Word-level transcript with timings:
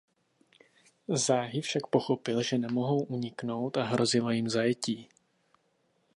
Záhy 1.07 1.61
však 1.61 1.87
pochopili 1.87 2.43
že 2.43 2.57
nemohou 2.57 3.03
uniknout 3.03 3.77
a 3.77 3.83
hrozilo 3.85 4.31
jim 4.31 4.49
zajetí. 4.49 5.09